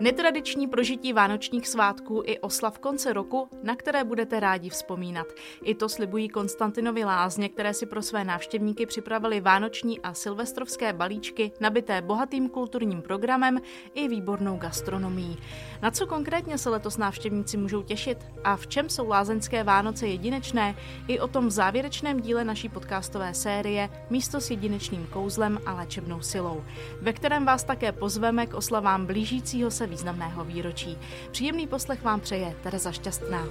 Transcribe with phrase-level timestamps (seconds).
[0.00, 5.26] Netradiční prožití vánočních svátků i oslav konce roku, na které budete rádi vzpomínat.
[5.62, 11.52] I to slibují Konstantinovi lázně, které si pro své návštěvníky připravili vánoční a silvestrovské balíčky,
[11.60, 13.58] nabité bohatým kulturním programem
[13.94, 15.38] i výbornou gastronomií.
[15.82, 20.76] Na co konkrétně se letos návštěvníci můžou těšit a v čem jsou lázeňské Vánoce jedinečné,
[21.08, 26.20] i o tom v závěrečném díle naší podcastové série Místo s jedinečným kouzlem a léčebnou
[26.20, 26.64] silou,
[27.00, 30.98] ve kterém vás také pozveme k oslavám blížícího se významného výročí.
[31.30, 33.48] Příjemný poslech vám přeje Tereza Šťastná.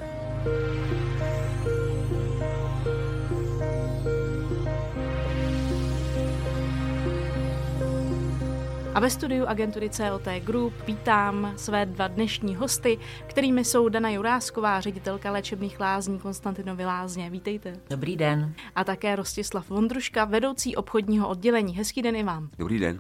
[8.98, 14.82] A ve studiu agentury COT Group vítám své dva dnešní hosty, kterými jsou Dana Jurásková,
[14.82, 17.30] ředitelka léčebných lázní Konstantinovy lázně.
[17.30, 17.74] Vítejte.
[17.90, 18.54] Dobrý den.
[18.76, 21.76] A také Rostislav Vondruška, vedoucí obchodního oddělení.
[21.76, 22.50] Hezký den i vám.
[22.58, 23.00] Dobrý den.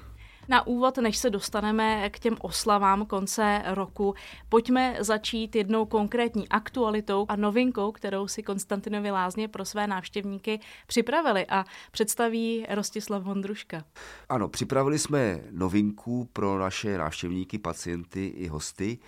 [0.50, 4.16] Na úvod, než se dostaneme k těm oslavám konce roku,
[4.50, 11.46] pojďme začít jednou konkrétní aktualitou a novinkou, kterou si Konstantinovi Lázně pro své návštěvníky připravili
[11.46, 13.84] a představí Rostislav Vondruška.
[14.30, 19.00] Ano, připravili jsme novinku pro naše návštěvníky, pacienty i hosty.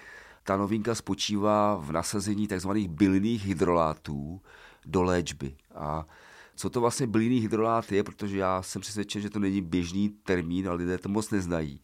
[0.43, 2.71] Ta novinka spočívá v nasazení tzv.
[2.87, 4.41] bylinných hydrolátů
[4.85, 5.55] do léčby.
[5.75, 6.05] A
[6.59, 10.67] co to vlastně bylinný hydrolát je, protože já jsem přesvědčen, že to není běžný termín,
[10.67, 11.81] ale lidé to moc neznají.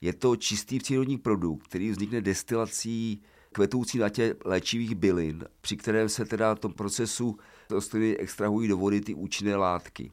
[0.00, 6.08] Je to čistý přírodní produkt, který vznikne destilací kvetoucí na tě léčivých bylin, při kterém
[6.08, 7.38] se teda v tom procesu
[7.70, 10.10] rostliny extrahují do vody ty účinné látky.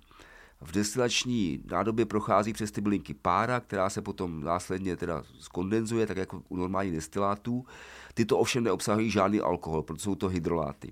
[0.61, 6.17] V destilační nádobě prochází přes ty bylinky pára, která se potom následně teda skondenzuje, tak
[6.17, 7.65] jako u normálních destilátů.
[8.13, 10.91] Tyto ovšem neobsahují žádný alkohol, protože jsou to hydroláty.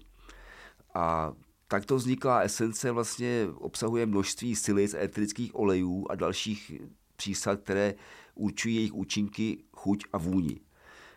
[0.94, 1.34] A
[1.68, 6.72] takto vzniklá esence vlastně obsahuje množství silic eterických olejů a dalších
[7.16, 7.96] přísad, které
[8.36, 10.60] určují jejich účinky, chuť a vůni.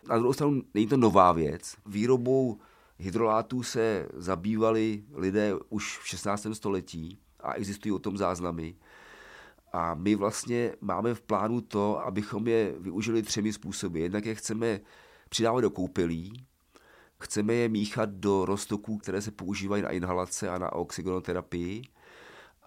[0.09, 1.75] Na druhou stranu není to nová věc.
[1.85, 2.59] Výrobou
[2.97, 6.47] hydrolátů se zabývali lidé už v 16.
[6.53, 8.75] století a existují o tom záznamy.
[9.73, 14.01] A my vlastně máme v plánu to, abychom je využili třemi způsoby.
[14.01, 14.79] Jednak je chceme
[15.29, 16.45] přidávat do koupelí,
[17.21, 21.81] Chceme je míchat do roztoků, které se používají na inhalace a na oxygenoterapii.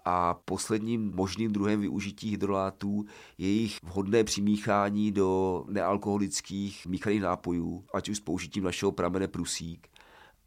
[0.05, 3.05] A posledním možným druhem využití hydrolátů
[3.37, 9.87] je jejich vhodné přimíchání do nealkoholických míchaných nápojů, ať už s použitím našeho pramene prusík,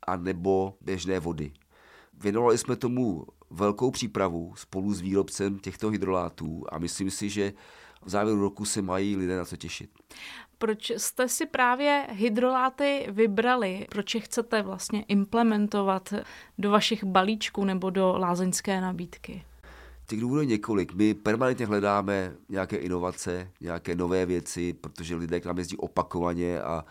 [0.02, 1.52] a nebo běžné vody.
[2.14, 7.52] Věnovali jsme tomu velkou přípravu spolu s výrobcem těchto hydrolátů a myslím si, že
[8.04, 9.90] v závěru roku se mají lidé na co těšit.
[10.58, 13.86] Proč jste si právě hydroláty vybrali?
[13.90, 16.14] Proč je chcete vlastně implementovat
[16.58, 19.44] do vašich balíčků nebo do lázeňské nabídky?
[20.06, 20.94] Těch důvodů několik.
[20.94, 26.84] My permanentně hledáme nějaké inovace, nějaké nové věci, protože lidé k nám jezdí opakovaně a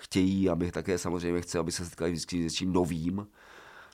[0.00, 3.26] chtějí a my také samozřejmě chceme, aby se setkali vždycky s něčím novým.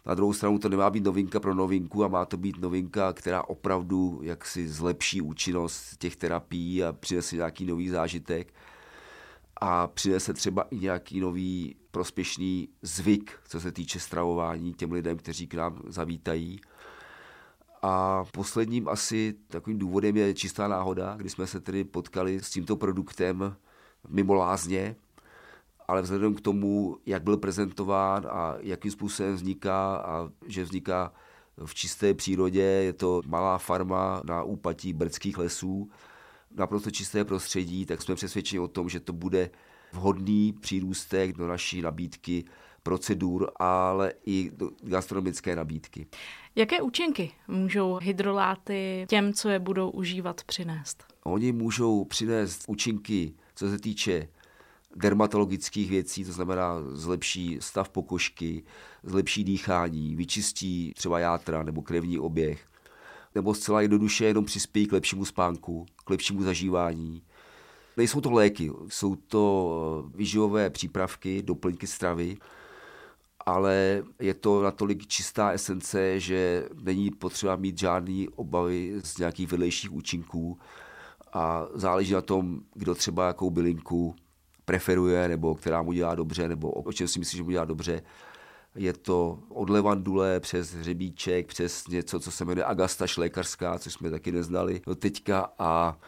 [0.07, 3.43] Na druhou stranu to nemá být novinka pro novinku a má to být novinka, která
[3.43, 8.53] opravdu jaksi zlepší účinnost těch terapií a přinese nějaký nový zážitek
[9.61, 15.47] a přinese třeba i nějaký nový prospěšný zvyk, co se týče stravování těm lidem, kteří
[15.47, 16.61] k nám zavítají.
[17.83, 22.77] A posledním asi takovým důvodem je čistá náhoda, kdy jsme se tedy potkali s tímto
[22.77, 23.57] produktem
[24.09, 24.97] mimo lázně,
[25.89, 31.13] ale vzhledem k tomu, jak byl prezentován a jakým způsobem vzniká a že vzniká
[31.65, 35.91] v čisté přírodě, je to malá farma na úpatí brdských lesů,
[36.57, 39.51] naprosto čisté prostředí, tak jsme přesvědčeni o tom, že to bude
[39.93, 42.45] vhodný přírůstek do naší nabídky
[42.83, 46.07] procedur, ale i do gastronomické nabídky.
[46.57, 51.05] Jaké účinky můžou hydroláty těm, co je budou užívat, přinést?
[51.25, 54.29] Oni můžou přinést účinky, co se týče
[54.97, 58.65] dermatologických věcí, to znamená zlepší stav pokožky,
[59.03, 62.67] zlepší dýchání, vyčistí třeba játra nebo krevní oběh,
[63.37, 67.23] nebo zcela jednoduše jenom přispějí k lepšímu spánku, k lepšímu zažívání.
[67.97, 72.37] Nejsou to léky, jsou to výživové přípravky, doplňky stravy,
[73.47, 79.93] ale je to natolik čistá esence, že není potřeba mít žádné obavy z nějakých vedlejších
[79.93, 80.59] účinků
[81.33, 84.15] a záleží na tom, kdo třeba jakou bylinku
[84.65, 88.03] preferuje, nebo která mu dělá dobře, nebo o čem si myslí, že mu dělá dobře.
[88.77, 94.11] Je to od levandule přes hřebíček, přes něco, co se jmenuje agastaš lékařská, což jsme
[94.11, 95.99] taky neznali do teďka a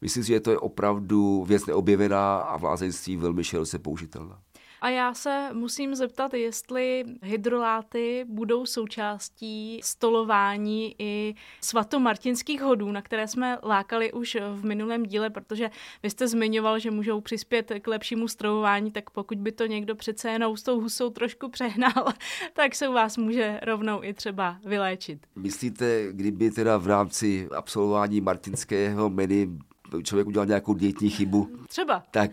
[0.00, 4.42] myslím si, že to je opravdu věc neobjevená a v lázeňství velmi široce použitelná.
[4.80, 13.28] A já se musím zeptat, jestli hydroláty budou součástí stolování i svatomartinských hodů, na které
[13.28, 15.70] jsme lákali už v minulém díle, protože
[16.02, 20.30] vy jste zmiňoval, že můžou přispět k lepšímu stravování, tak pokud by to někdo přece
[20.30, 22.12] jenom s tou husou trošku přehnal,
[22.52, 25.26] tak se u vás může rovnou i třeba vyléčit.
[25.36, 29.58] Myslíte, kdyby teda v rámci absolvování martinského menu
[30.02, 31.48] člověk udělal nějakou dietní chybu?
[31.68, 32.02] Třeba.
[32.10, 32.30] Tak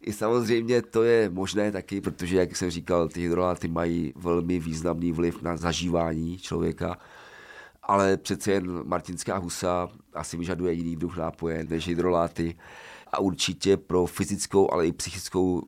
[0.00, 5.12] i samozřejmě to je možné taky, protože, jak jsem říkal, ty hydroláty mají velmi významný
[5.12, 6.98] vliv na zažívání člověka,
[7.82, 12.58] ale přece jen martinská husa asi vyžaduje jiný druh nápoje než hydroláty.
[13.12, 15.62] A určitě pro fyzickou, ale i psychickou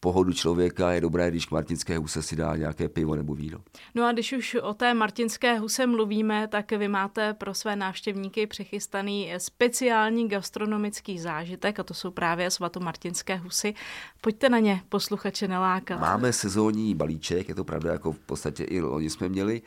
[0.00, 3.58] pohodu člověka je dobré, když k martinské huse si dá nějaké pivo nebo víno.
[3.94, 8.46] No a když už o té martinské huse mluvíme, tak vy máte pro své návštěvníky
[8.46, 13.74] přichystaný speciální gastronomický zážitek a to jsou právě svatomartinské husy.
[14.20, 16.00] Pojďte na ně, posluchače nelákat.
[16.00, 19.62] Máme sezónní balíček, je to pravda, jako v podstatě i oni jsme měli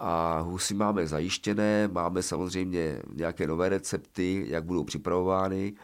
[0.00, 5.74] a husy máme zajištěné, máme samozřejmě nějaké nové recepty, jak budou připravovány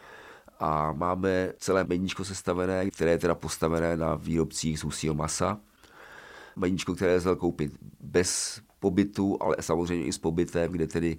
[0.61, 5.59] a máme celé meníčko sestavené, které je teda postavené na výrobcích z husího masa.
[6.55, 11.17] Meníčko, které lze koupit bez pobytu, ale samozřejmě i s pobytem, kde tedy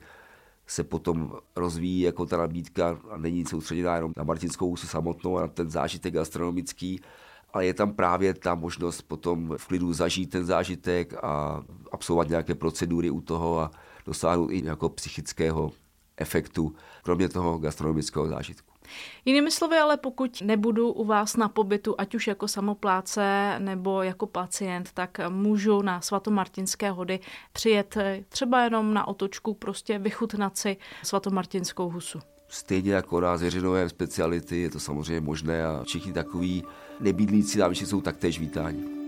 [0.67, 5.41] se potom rozvíjí jako ta nabídka a není soustředěná jenom na martinskou husu samotnou a
[5.41, 7.01] na ten zážitek gastronomický,
[7.53, 11.63] ale je tam právě ta možnost potom v klidu zažít ten zážitek a
[11.93, 13.71] absolvovat nějaké procedury u toho a
[14.07, 15.73] dosáhnout i nějakého psychického
[16.17, 18.72] efektu, kromě toho gastronomického zážitku.
[19.25, 24.27] Jinými slovy, ale pokud nebudu u vás na pobytu, ať už jako samopláce nebo jako
[24.27, 27.21] pacient, tak můžu na svatomartinské hody
[27.53, 27.97] přijet
[28.29, 32.19] třeba jenom na otočku, prostě vychutnat si svatomartinskou husu.
[32.49, 36.65] Stejně jako na zjeřinové speciality je to samozřejmě možné a všichni takový
[37.01, 39.02] nebydlící náměstí jsou taktéž vítáni.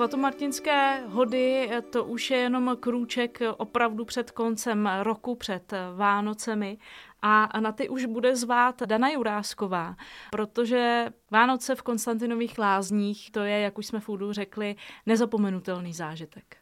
[0.00, 6.78] Svatomartinské hody to už je jenom krůček opravdu před koncem roku, před Vánocemi
[7.22, 9.96] a na ty už bude zvát Dana Jurásková,
[10.30, 14.76] protože Vánoce v Konstantinových lázních, to je, jak už jsme v údu řekli,
[15.06, 16.56] nezapomenutelný zážitek.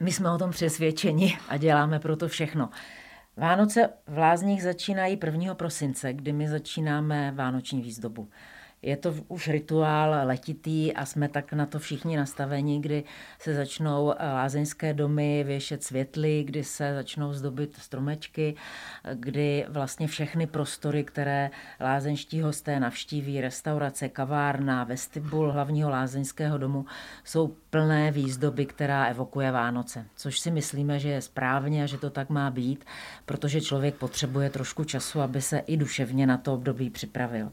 [0.00, 2.68] My jsme o tom přesvědčeni a děláme proto všechno.
[3.36, 5.54] Vánoce v lázních začínají 1.
[5.54, 8.28] prosince, kdy my začínáme vánoční výzdobu.
[8.82, 13.04] Je to už rituál letitý a jsme tak na to všichni nastaveni, kdy
[13.38, 18.54] se začnou eh, lázeňské domy věšet světly, kdy se začnou zdobit stromečky,
[19.14, 21.50] kdy vlastně všechny prostory, které
[21.80, 26.86] lázeňští hosté navštíví, restaurace, kavárna, vestibul hlavního lázeňského domu,
[27.24, 30.06] jsou plné výzdoby, která evokuje Vánoce.
[30.16, 32.84] Což si myslíme, že je správně a že to tak má být,
[33.26, 37.52] protože člověk potřebuje trošku času, aby se i duševně na to období připravil.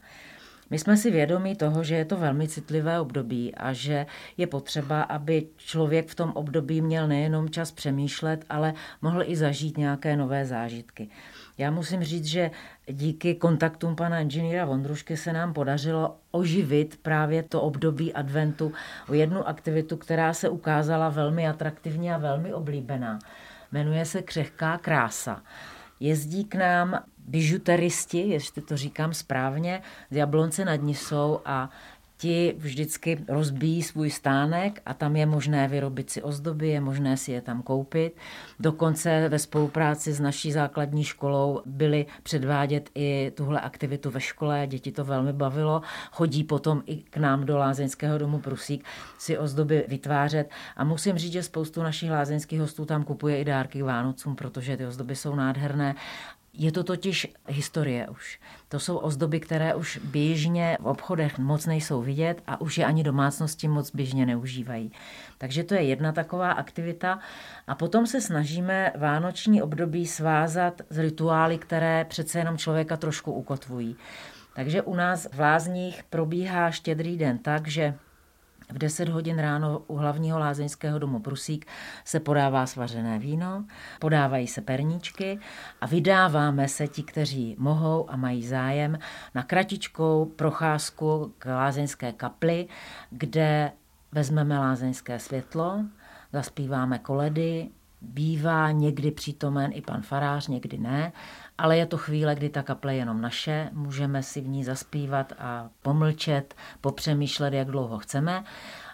[0.69, 4.06] My jsme si vědomí toho, že je to velmi citlivé období a že
[4.38, 9.78] je potřeba, aby člověk v tom období měl nejenom čas přemýšlet, ale mohl i zažít
[9.78, 11.10] nějaké nové zážitky.
[11.58, 12.52] Já musím říct, že
[12.88, 18.72] díky kontaktům pana inženýra Vondrušky se nám podařilo oživit právě to období adventu
[19.10, 23.20] o jednu aktivitu, která se ukázala velmi atraktivní a velmi oblíbená.
[23.72, 25.42] Jmenuje se Křehká krása.
[26.00, 29.81] Jezdí k nám bižuteristi, jestli to říkám správně,
[30.12, 31.69] z Jablonce nad Nisou a
[32.18, 37.31] ti vždycky rozbíjí svůj stánek a tam je možné vyrobit si ozdoby, je možné si
[37.31, 38.18] je tam koupit.
[38.60, 44.91] Dokonce ve spolupráci s naší základní školou byli předvádět i tuhle aktivitu ve škole, děti
[44.91, 45.81] to velmi bavilo.
[46.12, 48.86] Chodí potom i k nám do Lázeňského domu Prusík
[49.17, 53.79] si ozdoby vytvářet a musím říct, že spoustu našich lázeňských hostů tam kupuje i dárky
[53.79, 55.96] k Vánocům, protože ty ozdoby jsou nádherné
[56.58, 58.40] je to totiž historie už.
[58.70, 63.04] To jsou ozdoby, které už běžně v obchodech moc nejsou vidět a už je ani
[63.04, 64.92] domácnosti moc běžně neužívají.
[65.38, 67.20] Takže to je jedna taková aktivita.
[67.68, 73.96] A potom se snažíme vánoční období svázat s rituály, které přece jenom člověka trošku ukotvují.
[74.56, 77.94] Takže u nás v Lázních probíhá štědrý den tak, že
[78.69, 81.65] v 10 hodin ráno u hlavního lázeňského domu Prusík
[82.05, 83.65] se podává svařené víno,
[84.00, 85.39] podávají se perníčky
[85.81, 89.00] a vydáváme se ti, kteří mohou a mají zájem
[89.36, 92.67] na kratičkou procházku k lázeňské kapli,
[93.09, 93.71] kde
[94.12, 95.79] vezmeme lázeňské světlo,
[96.33, 97.69] zaspíváme koledy,
[98.01, 101.12] bývá někdy přítomen i pan farář, někdy ne
[101.58, 105.34] ale je to chvíle, kdy ta kaple je jenom naše, můžeme si v ní zaspívat
[105.40, 108.44] a pomlčet, popřemýšlet, jak dlouho chceme.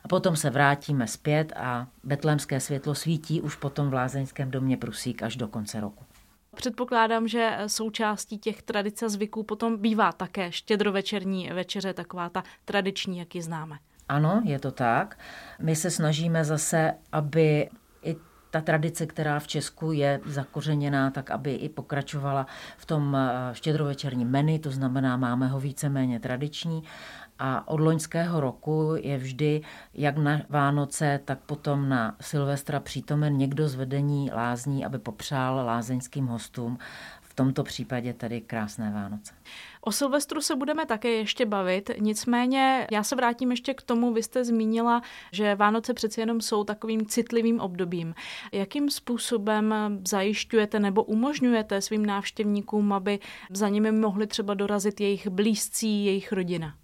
[0.04, 5.24] A potom se vrátíme zpět a betlémské světlo svítí už potom v lázeňském domě Prusík
[5.24, 6.04] až do konce roku.
[6.56, 13.18] Předpokládám, že součástí těch tradic a zvyků potom bývá také štědrovečerní večeře, taková ta tradiční,
[13.18, 13.78] jak ji známe.
[14.10, 15.20] Ano, je to tak.
[15.60, 17.70] My se snažíme zase, aby
[18.54, 24.28] ta tradice, která v Česku je zakořeněná, tak aby i pokračovala v tom eh, štědrovečerním
[24.30, 26.84] menu, to znamená, máme ho víceméně tradiční.
[27.40, 29.62] A od loňského roku je vždy,
[29.94, 36.28] jak na Vánoce, tak potom na Silvestra přítomen někdo z vedení lázní, aby popřál lázeňským
[36.28, 36.78] hostům
[37.22, 39.34] v tomto případě tedy krásné Vánoce.
[39.86, 44.24] O Silvestru se budeme také ještě bavit, nicméně já se vrátím ještě k tomu, vy
[44.24, 48.16] jste zmínila, že Vánoce přeci jenom jsou takovým citlivým obdobím.
[48.52, 49.74] Jakým způsobem
[50.08, 56.76] zajišťujete nebo umožňujete svým návštěvníkům, aby za nimi mohli třeba dorazit jejich blízcí, jejich rodina?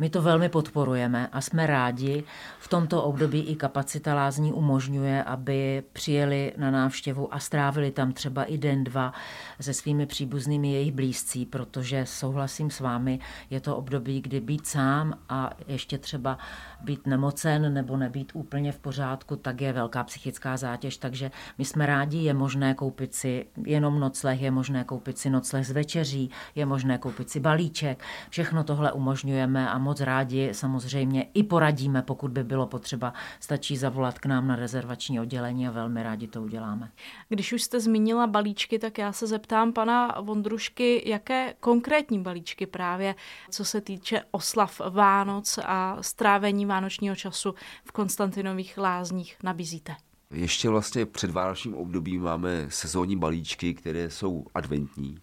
[0.00, 2.24] My to velmi podporujeme a jsme rádi.
[2.58, 8.44] V tomto období i kapacita lázní umožňuje, aby přijeli na návštěvu a strávili tam třeba
[8.44, 9.12] i den, dva
[9.60, 13.18] se svými příbuznými jejich blízcí, protože souhlasím s vámi,
[13.50, 16.38] je to období, kdy být sám a ještě třeba
[16.80, 21.86] být nemocen nebo nebýt úplně v pořádku, tak je velká psychická zátěž, takže my jsme
[21.86, 26.66] rádi, je možné koupit si jenom nocleh, je možné koupit si nocleh z večeří, je
[26.66, 32.44] možné koupit si balíček, všechno tohle umožňujeme a moc rádi samozřejmě i poradíme, pokud by
[32.44, 33.12] bylo potřeba.
[33.40, 36.90] Stačí zavolat k nám na rezervační oddělení a velmi rádi to uděláme.
[37.28, 43.14] Když už jste zmínila balíčky, tak já se zeptám pana Vondrušky, jaké konkrétní balíčky právě,
[43.50, 47.54] co se týče oslav Vánoc a strávení vánočního času
[47.84, 49.96] v Konstantinových lázních nabízíte?
[50.30, 55.18] Ještě vlastně před vánočním obdobím máme sezónní balíčky, které jsou adventní.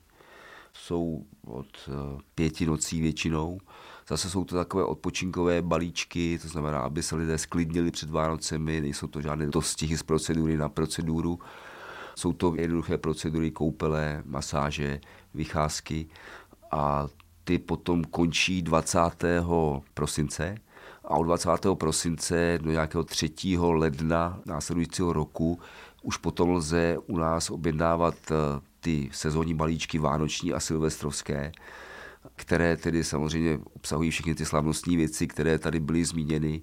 [0.74, 3.60] Jsou od eh, pěti nocí většinou.
[4.10, 9.08] Zase jsou to takové odpočinkové balíčky, to znamená, aby se lidé sklidnili před Vánocemi, nejsou
[9.08, 11.40] to žádné dostihy z procedury na proceduru.
[12.16, 15.00] Jsou to jednoduché procedury, koupele, masáže,
[15.34, 16.08] vycházky
[16.72, 17.08] a
[17.44, 19.00] ty potom končí 20.
[19.94, 20.56] prosince
[21.06, 21.50] a od 20.
[21.74, 23.32] prosince do nějakého 3.
[23.58, 25.60] ledna následujícího roku
[26.04, 28.36] už potom lze u nás objednávat eh,
[28.80, 31.52] ty sezónní balíčky vánoční a silvestrovské,
[32.36, 36.62] které tedy samozřejmě obsahují všechny ty slavnostní věci, které tady byly zmíněny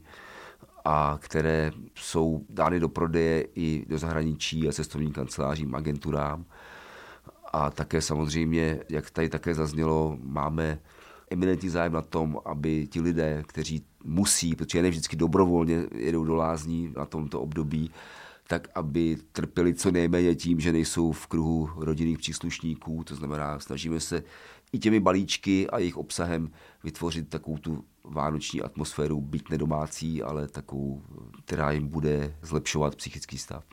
[0.85, 6.44] a které jsou dány do prodeje i do zahraničí a cestovním kancelářím, agenturám.
[7.52, 10.78] A také samozřejmě, jak tady také zaznělo, máme
[11.30, 16.35] eminentní zájem na tom, aby ti lidé, kteří musí, protože ne vždycky dobrovolně jedou do
[16.35, 17.90] lázní na tomto období,
[18.47, 23.04] tak aby trpěli co nejméně tím, že nejsou v kruhu rodinných příslušníků.
[23.04, 24.23] To znamená, snažíme se
[24.75, 26.50] i těmi balíčky a jejich obsahem
[26.85, 31.02] vytvořit takovou tu vánoční atmosféru, byť nedomácí, ale takovou,
[31.45, 33.64] která jim bude zlepšovat psychický stav.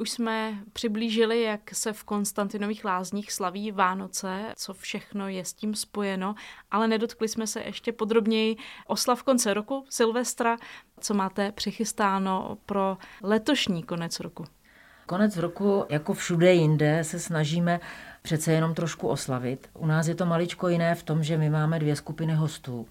[0.00, 5.74] Už jsme přiblížili, jak se v Konstantinových lázních slaví Vánoce, co všechno je s tím
[5.74, 6.34] spojeno,
[6.70, 10.56] ale nedotkli jsme se ještě podrobněji oslav konce roku, Silvestra,
[11.00, 14.44] co máte přichystáno pro letošní konec roku.
[15.06, 17.80] Konec roku, jako všude jinde, se snažíme
[18.28, 19.70] přece jenom trošku oslavit.
[19.74, 22.86] U nás je to maličko jiné v tom, že my máme dvě skupiny hostů.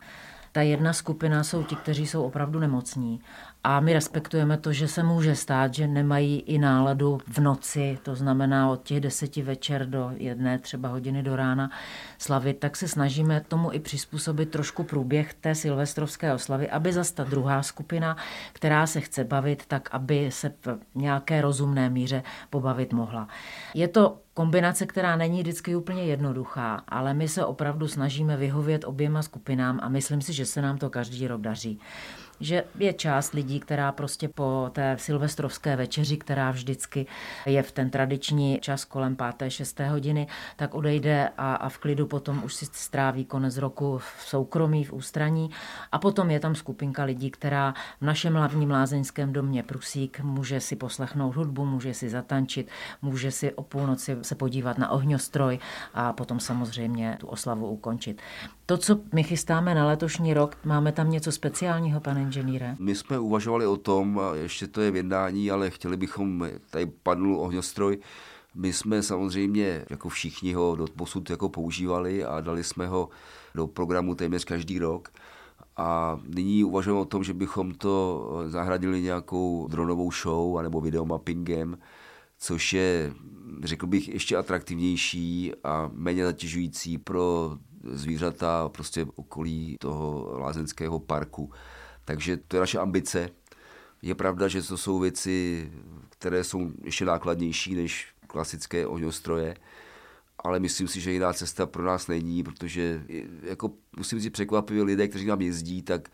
[0.52, 3.22] Ta jedna skupina jsou ti, kteří jsou opravdu nemocní
[3.64, 8.16] a my respektujeme to, že se může stát, že nemají i náladu v noci, to
[8.16, 11.72] znamená od těch deseti večer do jedné třeba hodiny do rána
[12.18, 17.24] slavit, tak se snažíme tomu i přizpůsobit trošku průběh té silvestrovské oslavy, aby zase ta
[17.24, 18.18] druhá skupina,
[18.54, 23.28] která se chce bavit, tak aby se v nějaké rozumné míře pobavit mohla.
[23.74, 29.22] Je to kombinace, která není vždycky úplně jednoduchá, ale my se opravdu snažíme vyhovět oběma
[29.22, 31.80] skupinám a myslím si, že se nám to každý rok daří
[32.40, 37.06] že je část lidí, která prostě po té silvestrovské večeři, která vždycky
[37.46, 39.52] je v ten tradiční čas kolem 5.
[39.52, 39.80] 6.
[39.80, 44.84] hodiny, tak odejde a, a v klidu potom už si stráví konec roku v soukromí,
[44.84, 45.50] v ústraní.
[45.92, 50.76] A potom je tam skupinka lidí, která v našem hlavním lázeňském domě Prusík může si
[50.76, 52.70] poslechnout hudbu, může si zatančit,
[53.02, 55.60] může si o půlnoci se podívat na ohňostroj
[55.94, 58.22] a potom samozřejmě tu oslavu ukončit.
[58.66, 62.76] To, co my chystáme na letošní rok, máme tam něco speciálního, pane inženýre?
[62.80, 67.40] My jsme uvažovali o tom, ještě to je v jednání, ale chtěli bychom, tady padnul
[67.40, 67.98] ohňostroj,
[68.56, 73.10] my jsme samozřejmě, jako všichni ho do posud jako používali a dali jsme ho
[73.56, 75.10] do programu téměř každý rok.
[75.78, 81.78] A nyní uvažujeme o tom, že bychom to zahradili nějakou dronovou show anebo videomappingem,
[82.40, 83.14] což je,
[83.64, 91.52] řekl bych, ještě atraktivnější a méně zatěžující pro zvířata prostě okolí toho lázeňského parku.
[92.08, 93.30] Takže to je naše ambice.
[94.02, 95.72] Je pravda, že to jsou věci,
[96.10, 99.56] které jsou ještě nákladnější než klasické ohňostroje,
[100.40, 103.04] ale myslím si, že jiná cesta pro nás není, protože
[103.44, 106.10] jako musím říct překvapivě lidé, kteří nám jezdí, tak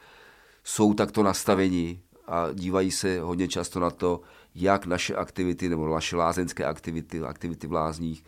[0.63, 4.21] jsou takto nastaveni a dívají se hodně často na to,
[4.55, 8.23] jak naše aktivity nebo naše lázeňské aktivity, aktivity v lázních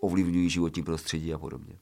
[0.00, 1.78] ovlivňují životní prostředí a podobně.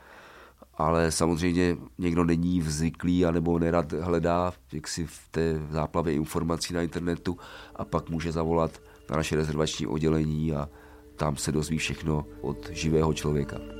[0.80, 4.52] ale samozřejmě někdo není vzvyklý anebo nerad hledá
[4.87, 7.37] si v té záplavě informací na internetu
[7.76, 10.68] a pak může zavolat na naše rezervační oddělení a
[11.16, 13.79] tam se dozví všechno od živého člověka.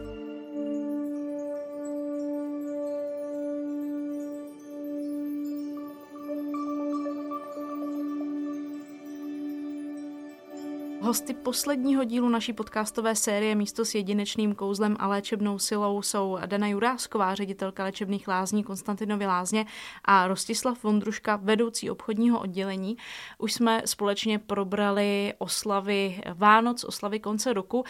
[11.11, 16.69] Hosty posledního dílu naší podcastové série Místo s jedinečným kouzlem a léčebnou silou jsou Dana
[16.69, 19.67] Jurásková, ředitelka léčebných lázní Konstantinovy lázně
[20.05, 22.97] a Rostislav Vondruška, vedoucí obchodního oddělení.
[23.39, 27.85] Už jsme společně probrali oslavy Vánoc, oslavy konce roku.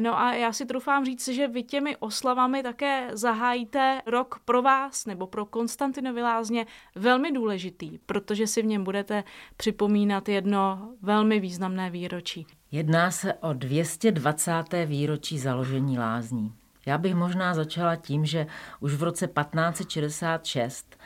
[0.00, 5.06] No a já si trufám říct, že vy těmi oslavami také zahájíte rok pro vás
[5.06, 9.24] nebo pro Konstantinovy lázně velmi důležitý, protože si v něm budete
[9.56, 12.46] připomínat jedno velmi významné výročí.
[12.74, 14.52] Jedná se o 220.
[14.86, 16.52] výročí založení lázní.
[16.86, 18.46] Já bych možná začala tím, že
[18.80, 20.96] už v roce 1566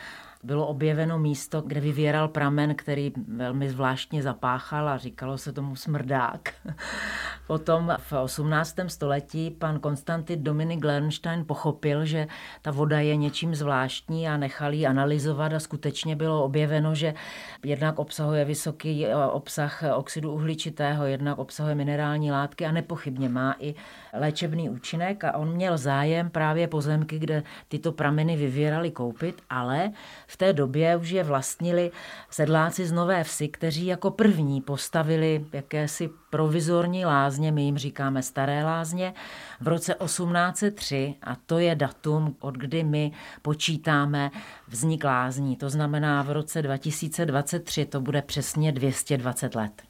[0.42, 6.54] bylo objeveno místo, kde vyvěral pramen, který velmi zvláštně zapáchal a říkalo se tomu smrdák.
[7.47, 8.76] Potom v 18.
[8.87, 12.26] století pan Konstantin Dominik Lernstein pochopil, že
[12.62, 17.14] ta voda je něčím zvláštní a nechal ji analyzovat a skutečně bylo objeveno, že
[17.64, 23.75] jednak obsahuje vysoký eh, obsah oxidu uhličitého, jednak obsahuje minerální látky a nepochybně má i
[24.12, 29.90] léčebný účinek a on měl zájem právě pozemky, kde tyto prameny vyvěraly koupit, ale
[30.30, 31.90] v té době už je vlastnili
[32.30, 38.64] sedláci z Nové Vsi, kteří jako první postavili jakési provizorní lázně, my jim říkáme staré
[38.64, 39.14] lázně,
[39.60, 43.12] v roce 1803 a to je datum, od kdy my
[43.42, 44.30] počítáme
[44.68, 45.56] vznik lázní.
[45.56, 49.82] To znamená v roce 2023 to bude přesně 220 let.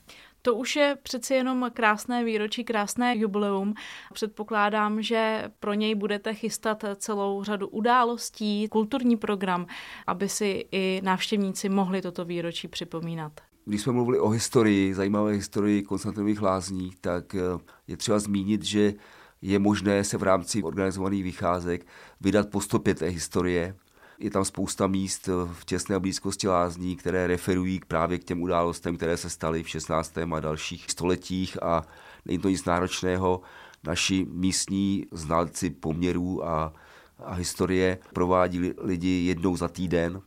[0.48, 3.74] To už je přeci jenom krásné výročí, krásné jubileum.
[4.12, 9.66] Předpokládám, že pro něj budete chystat celou řadu událostí, kulturní program,
[10.06, 13.32] aby si i návštěvníci mohli toto výročí připomínat.
[13.64, 17.40] Když jsme mluvili o historii, zajímavé historii Konstantinových lázní, tak eh,
[17.86, 18.94] je třeba zmínit, že
[19.42, 21.86] je možné se v rámci organizovaných vycházek
[22.20, 23.76] vydat po stopě té historie
[24.18, 29.16] je tam spousta míst v těsné blízkosti lázní, které referují právě k těm událostem, které
[29.16, 30.18] se staly v 16.
[30.18, 31.82] a dalších stoletích a
[32.24, 33.40] není to nic náročného.
[33.84, 36.72] Naši místní znalci poměrů a,
[37.18, 40.20] a historie provádí lidi jednou za týden.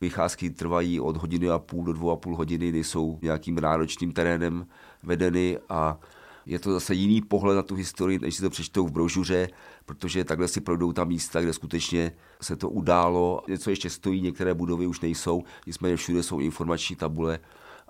[0.00, 4.66] Vycházky trvají od hodiny a půl do dvou a půl hodiny, nejsou nějakým náročným terénem
[5.02, 5.98] vedeny a
[6.46, 9.48] je to zase jiný pohled na tu historii, než si to přečtou v brožuře,
[9.86, 13.42] protože takhle si projdou ta místa, kde skutečně se to událo.
[13.48, 17.38] Něco ještě stojí, některé budovy už nejsou, nicméně všude jsou informační tabule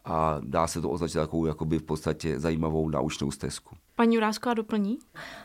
[0.05, 3.77] a dá se to označit takovou jakoby v podstatě zajímavou naučnou stezku.
[3.97, 4.99] Paní Jurásková doplní?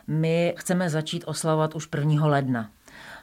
[0.06, 2.26] My chceme začít oslavovat už 1.
[2.26, 2.70] ledna.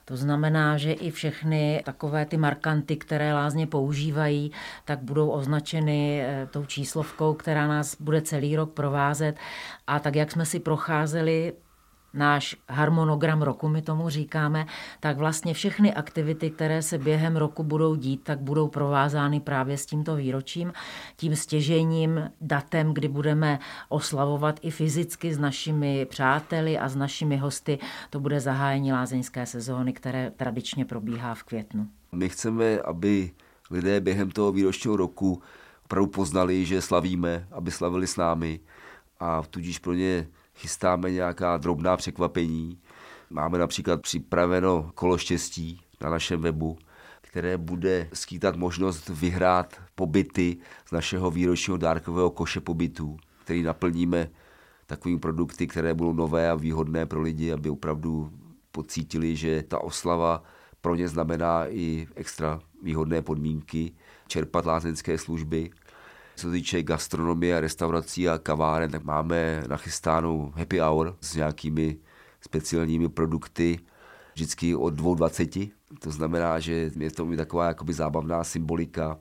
[0.07, 4.51] To znamená, že i všechny takové ty markanty, které lázně používají,
[4.85, 9.35] tak budou označeny eh, tou číslovkou, která nás bude celý rok provázet.
[9.87, 11.53] A tak, jak jsme si procházeli
[12.17, 14.65] náš harmonogram roku, my tomu říkáme,
[14.99, 19.85] tak vlastně všechny aktivity, které se během roku budou dít, tak budou provázány právě s
[19.85, 20.73] tímto výročím,
[21.15, 27.79] tím stěžením, datem, kdy budeme oslavovat i fyzicky s našimi přáteli a s našimi hosty.
[28.09, 31.87] To bude zahájení lázeňské sezóny, které tradičně probíhá v květnu.
[32.11, 33.31] My chceme, aby
[33.71, 35.41] lidé během toho výročního roku
[35.85, 38.59] opravdu poznali, že slavíme, aby slavili s námi
[39.19, 40.27] a tudíž pro ně
[40.57, 42.79] chystáme nějaká drobná překvapení.
[43.29, 46.77] Máme například připraveno kolo štěstí na našem webu,
[47.21, 54.29] které bude skýtat možnost vyhrát pobyty z našeho výročního dárkového koše pobytů, který naplníme
[54.85, 58.31] takovými produkty, které budou nové a výhodné pro lidi, aby opravdu
[58.71, 60.43] pocítili, že ta oslava
[60.81, 63.91] pro ně znamená i extra výhodné podmínky,
[64.27, 65.69] čerpat lázeňské služby
[66.37, 71.97] co se týče gastronomie, restaurací a kaváren, tak máme nachystánou happy hour s nějakými
[72.41, 73.79] speciálními produkty
[74.33, 79.19] vždycky od 2.20 To znamená, že je to taková jakoby zábavná symbolika.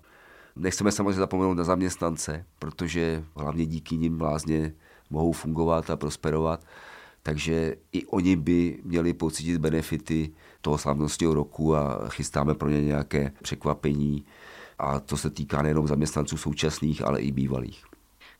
[0.57, 4.73] Nechceme samozřejmě zapomenout na zaměstnance, protože hlavně díky nim lázně
[5.11, 6.65] mohou fungovat a prosperovat.
[7.23, 13.33] Takže i oni by měli pocítit benefity toho slavnostního roku a chystáme pro ně nějaké
[13.43, 14.25] překvapení.
[14.79, 17.85] A to se týká nejenom zaměstnanců současných, ale i bývalých.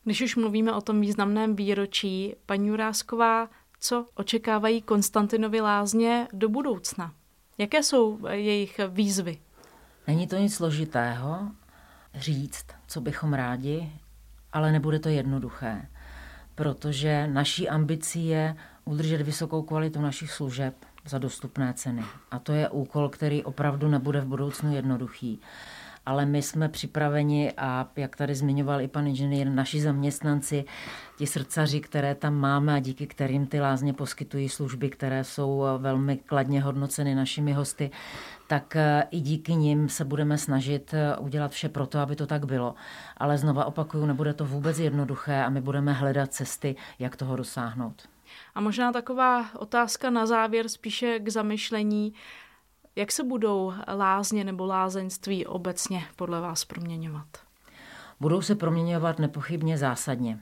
[0.03, 7.13] Když už mluvíme o tom významném výročí, paní Jurásková, co očekávají Konstantinovi lázně do budoucna?
[7.57, 9.39] Jaké jsou jejich výzvy?
[10.07, 11.51] Není to nic složitého
[12.15, 13.91] říct, co bychom rádi,
[14.53, 15.89] ale nebude to jednoduché,
[16.55, 22.03] protože naší ambicí je udržet vysokou kvalitu našich služeb za dostupné ceny.
[22.31, 25.41] A to je úkol, který opravdu nebude v budoucnu jednoduchý
[26.07, 30.65] ale my jsme připraveni a jak tady zmiňoval i pan inženýr, naši zaměstnanci,
[31.17, 36.17] ti srdcaři, které tam máme a díky kterým ty lázně poskytují služby, které jsou velmi
[36.17, 37.91] kladně hodnoceny našimi hosty,
[38.47, 42.27] tak eh, i díky nim se budeme snažit eh, udělat vše pro to, aby to
[42.27, 42.75] tak bylo.
[43.17, 48.07] Ale znova opakuju, nebude to vůbec jednoduché a my budeme hledat cesty, jak toho dosáhnout.
[48.55, 52.13] A možná taková otázka na závěr, spíše k zamyšlení.
[52.97, 57.27] Jak se budou lázně nebo lázeňství obecně podle vás proměňovat?
[58.19, 60.39] Budou se proměňovat nepochybně zásadně.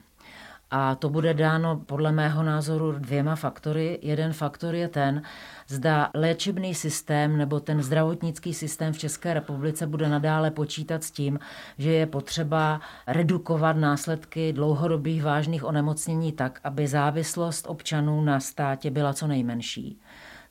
[0.70, 3.98] A to bude dáno podle mého názoru dvěma faktory.
[4.02, 5.22] Jeden faktor je ten,
[5.68, 11.38] zda léčebný systém nebo ten zdravotnický systém v České republice bude nadále počítat s tím,
[11.78, 19.12] že je potřeba redukovat následky dlouhodobých vážných onemocnění tak, aby závislost občanů na státě byla
[19.12, 20.00] co nejmenší.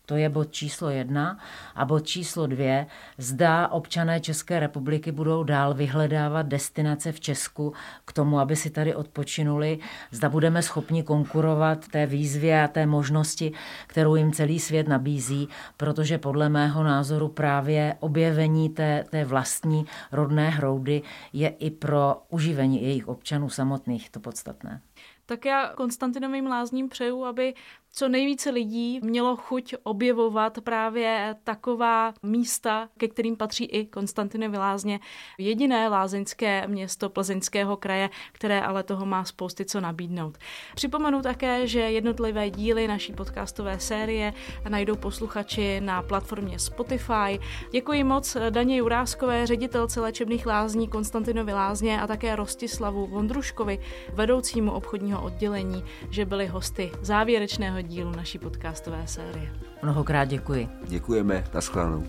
[0.06, 1.40] To je bod číslo jedna.
[1.76, 2.88] A bod číslo dvě,
[3.18, 7.74] zda občané České republiky budou dál vyhledávat destinace v Česku
[8.06, 9.80] k tomu, aby si tady odpočinuli.
[10.12, 13.52] Zda budeme schopni konkurovat té výzvě a té možnosti,
[13.88, 20.50] kterou jim celý svět nabízí, protože podle mého názoru právě objevení té, té vlastní rodné
[20.50, 21.02] hroudy
[21.34, 24.82] je i pro uživení jejich občanů samotných to podstatné.
[25.26, 27.54] Tak já Konstantinovým lázním přeju, aby
[27.98, 35.00] co nejvíce lidí mělo chuť objevovat právě taková místa, ke kterým patří i Konstantinovy lázně.
[35.38, 40.38] Jediné lázeňské město Plzeňského kraje, které ale toho má spousty co nabídnout.
[40.76, 44.34] Připomenu také, že jednotlivé díly naší podcastové série
[44.70, 47.40] najdou posluchači na platformě Spotify.
[47.72, 53.80] Děkuji moc Daně Juráskové, ředitelce léčebných lázní Konstantinovy lázně a také Rostislavu Vondruškovi,
[54.14, 59.52] vedoucímu obchodního oddělení, že byli hosty závěrečného dílu naší podcastové série.
[59.84, 60.70] Mnohokrát děkuji.
[60.88, 62.04] Děkujeme, nashledanou.